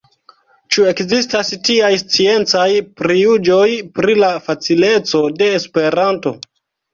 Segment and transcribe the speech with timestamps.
[0.75, 2.65] Ĉu ekzistas tiaj sciencaj
[3.01, 3.67] prijuĝoj
[3.99, 6.35] pri la facileco de Esperanto?